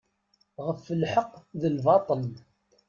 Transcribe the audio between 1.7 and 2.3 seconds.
lbaṭṭel.